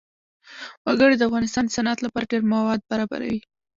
وګړي 0.85 1.15
د 1.17 1.21
افغانستان 1.29 1.63
د 1.65 1.69
صنعت 1.75 1.99
لپاره 2.05 2.29
ډېر 2.31 2.41
مواد 2.53 2.79
برابروي. 2.91 3.39